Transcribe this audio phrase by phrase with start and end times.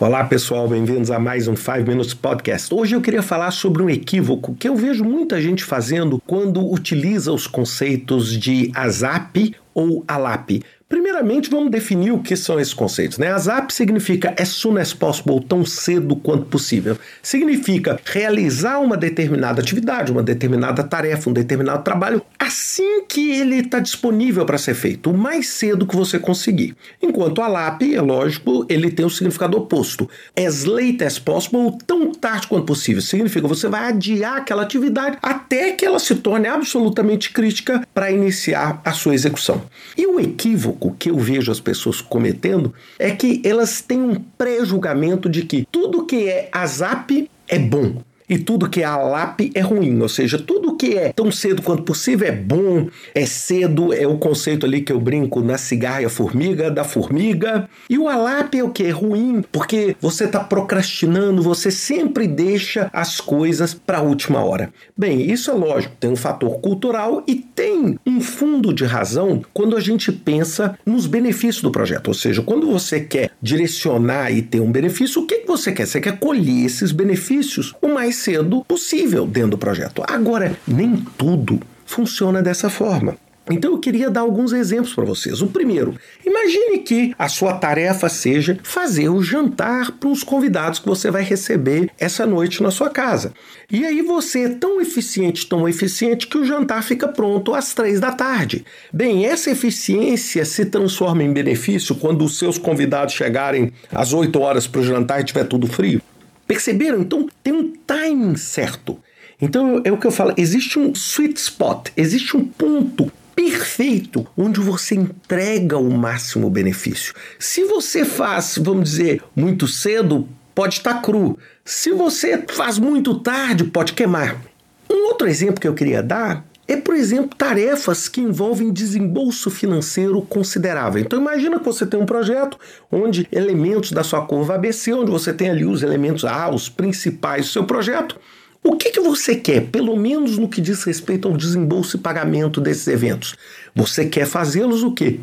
[0.00, 2.72] Olá pessoal, bem-vindos a mais um 5 Minutes Podcast.
[2.72, 7.32] Hoje eu queria falar sobre um equívoco que eu vejo muita gente fazendo quando utiliza
[7.32, 10.62] os conceitos de ASAP ou ALAP.
[10.88, 13.18] Primeiramente, vamos definir o que são esses conceitos.
[13.18, 13.30] Né?
[13.30, 16.96] ASAP significa as soon as possible, tão cedo quanto possível.
[17.22, 23.80] Significa realizar uma determinada atividade, uma determinada tarefa, um determinado trabalho assim que ele está
[23.80, 26.74] disponível para ser feito, o mais cedo que você conseguir.
[27.02, 30.08] Enquanto ALAP, é lógico, ele tem o significado oposto.
[30.34, 33.02] As late as possible, tão tarde quanto possível.
[33.02, 38.80] Significa você vai adiar aquela atividade até que ela se torne absolutamente crítica para iniciar
[38.82, 39.62] a sua execução.
[39.94, 45.28] E o equívoco que eu vejo as pessoas cometendo é que elas têm um pré-julgamento
[45.28, 50.00] de que tudo que é azap é bom e tudo que é ALAP é ruim,
[50.00, 54.18] ou seja, tudo que é tão cedo quanto possível é bom, é cedo, é o
[54.18, 57.68] conceito ali que eu brinco na cigarra e a formiga, da formiga.
[57.88, 58.84] E o ALAP é o que?
[58.84, 64.72] É ruim, porque você está procrastinando, você sempre deixa as coisas para a última hora.
[64.96, 69.76] Bem, isso é lógico, tem um fator cultural e tem um fundo de razão quando
[69.76, 74.60] a gente pensa nos benefícios do projeto, ou seja, quando você quer direcionar e ter
[74.60, 75.86] um benefício, o que, que você quer?
[75.86, 80.02] Você quer colher esses benefícios o mais cedo possível dentro do projeto.
[80.06, 83.16] Agora, nem tudo funciona dessa forma.
[83.50, 85.40] Então eu queria dar alguns exemplos para vocês.
[85.40, 90.86] O primeiro, imagine que a sua tarefa seja fazer o jantar para os convidados que
[90.86, 93.32] você vai receber essa noite na sua casa.
[93.70, 98.00] E aí você é tão eficiente, tão eficiente que o jantar fica pronto às três
[98.00, 98.64] da tarde.
[98.92, 104.66] Bem, essa eficiência se transforma em benefício quando os seus convidados chegarem às 8 horas
[104.66, 106.02] para o jantar e tiver tudo frio.
[106.48, 107.02] Perceberam?
[107.02, 108.98] Então tem um timing certo.
[109.40, 114.58] Então é o que eu falo, existe um sweet spot, existe um ponto perfeito onde
[114.58, 117.14] você entrega o máximo benefício.
[117.38, 121.38] Se você faz, vamos dizer, muito cedo, pode estar cru.
[121.64, 124.42] Se você faz muito tarde, pode queimar.
[124.90, 130.20] Um outro exemplo que eu queria dar é, por exemplo, tarefas que envolvem desembolso financeiro
[130.20, 131.00] considerável.
[131.00, 132.58] Então imagina que você tem um projeto
[132.92, 137.46] onde elementos da sua curva ABC, onde você tem ali os elementos A, os principais
[137.46, 138.20] do seu projeto.
[138.62, 142.60] O que, que você quer, pelo menos no que diz respeito ao desembolso e pagamento
[142.60, 143.34] desses eventos?
[143.74, 145.20] Você quer fazê-los o quê?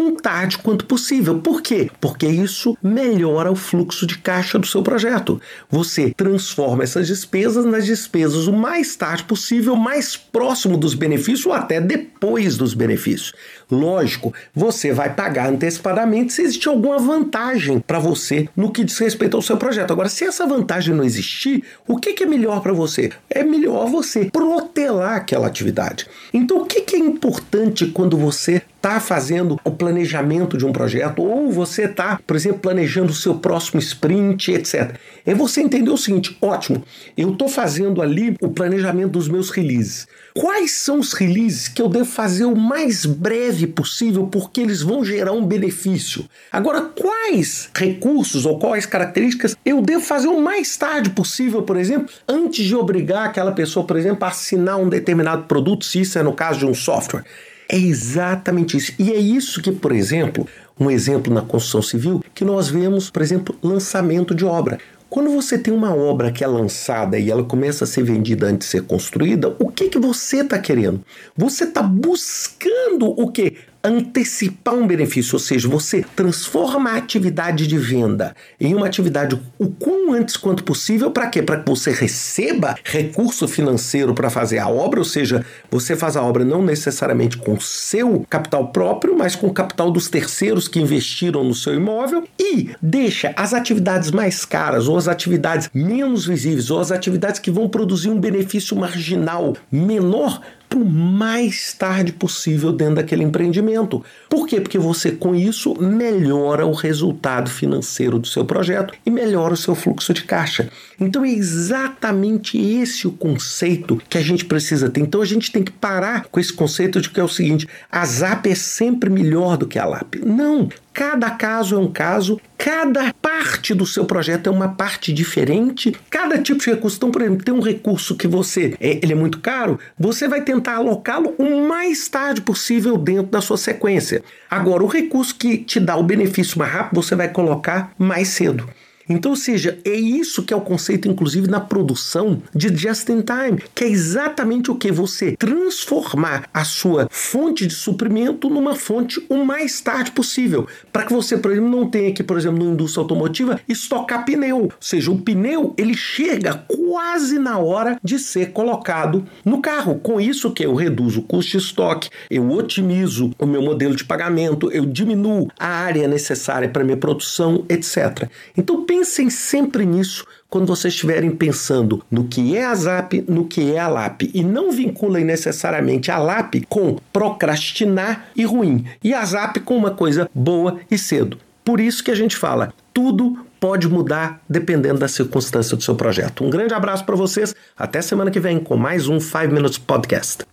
[0.00, 1.40] Tão tarde quanto possível.
[1.40, 1.90] Por quê?
[2.00, 5.38] Porque isso melhora o fluxo de caixa do seu projeto.
[5.68, 11.52] Você transforma essas despesas nas despesas o mais tarde possível, mais próximo dos benefícios ou
[11.52, 13.34] até depois dos benefícios.
[13.70, 19.36] Lógico, você vai pagar antecipadamente se existe alguma vantagem para você no que diz respeito
[19.36, 19.92] ao seu projeto.
[19.92, 23.10] Agora, se essa vantagem não existir, o que, é melhor para você?
[23.28, 26.06] É melhor você protelar aquela atividade.
[26.32, 31.52] Então, o que é importante quando você está fazendo o planejamento de um projeto ou
[31.52, 34.96] você está, por exemplo, planejando o seu próximo sprint, etc.
[35.24, 36.82] É você entender o seguinte: ótimo,
[37.16, 40.08] eu estou fazendo ali o planejamento dos meus releases.
[40.34, 45.04] Quais são os releases que eu devo fazer o mais breve possível porque eles vão
[45.04, 46.24] gerar um benefício?
[46.50, 52.08] Agora, quais recursos ou quais características eu devo fazer o mais tarde possível, por exemplo,
[52.28, 56.22] antes de obrigar aquela pessoa, por exemplo, a assinar um determinado produto, se isso é
[56.22, 57.24] no caso de um software?
[57.72, 58.92] É exatamente isso.
[58.98, 60.44] E é isso que, por exemplo,
[60.78, 64.78] um exemplo na construção civil, que nós vemos, por exemplo, lançamento de obra.
[65.08, 68.66] Quando você tem uma obra que é lançada e ela começa a ser vendida antes
[68.66, 71.00] de ser construída, o que, que você está querendo?
[71.36, 73.54] Você está buscando o quê?
[73.82, 79.68] Antecipar um benefício, ou seja, você transforma a atividade de venda em uma atividade o
[79.68, 81.42] quão antes quanto possível, para quê?
[81.42, 86.22] Para que você receba recurso financeiro para fazer a obra, ou seja, você faz a
[86.22, 91.42] obra não necessariamente com seu capital próprio, mas com o capital dos terceiros que investiram
[91.44, 96.80] no seu imóvel e deixa as atividades mais caras ou as atividades menos visíveis ou
[96.80, 100.40] as atividades que vão produzir um benefício marginal menor
[100.78, 104.04] o mais tarde possível dentro daquele empreendimento.
[104.28, 104.60] Por quê?
[104.60, 109.74] Porque você, com isso, melhora o resultado financeiro do seu projeto e melhora o seu
[109.74, 110.70] fluxo de caixa.
[110.98, 115.00] Então é exatamente esse o conceito que a gente precisa ter.
[115.00, 118.04] Então a gente tem que parar com esse conceito de que é o seguinte: a
[118.04, 120.16] ZAP é sempre melhor do que a LAP.
[120.24, 120.68] Não!
[121.00, 126.36] Cada caso é um caso, cada parte do seu projeto é uma parte diferente, cada
[126.36, 126.98] tipo de recurso.
[126.98, 130.42] Então, por exemplo, tem um recurso que você é, ele é muito caro, você vai
[130.42, 134.22] tentar alocá-lo o mais tarde possível dentro da sua sequência.
[134.50, 138.68] Agora, o recurso que te dá o benefício mais rápido, você vai colocar mais cedo.
[139.10, 143.22] Então, ou seja, é isso que é o conceito, inclusive, na produção de just in
[143.22, 149.24] time, que é exatamente o que você transformar a sua fonte de suprimento numa fonte
[149.28, 152.72] o mais tarde possível, para que você, por exemplo, não tenha que, por exemplo, na
[152.72, 154.62] indústria automotiva, estocar pneu.
[154.62, 159.96] Ou seja, o pneu ele chega quase na hora de ser colocado no carro.
[159.96, 164.04] Com isso que eu reduzo o custo de estoque, eu otimizo o meu modelo de
[164.04, 168.28] pagamento, eu diminuo a área necessária para minha produção, etc.
[168.56, 173.72] Então pensem sempre nisso quando vocês estiverem pensando no que é a ZAP, no que
[173.72, 174.24] é a LAP.
[174.34, 179.90] E não vinculem necessariamente a LAP com procrastinar e ruim, e a ZAP com uma
[179.92, 181.38] coisa boa e cedo.
[181.64, 186.44] Por isso que a gente fala, tudo pode mudar dependendo da circunstância do seu projeto.
[186.44, 190.44] Um grande abraço para vocês, até semana que vem com mais um 5 Minutes Podcast.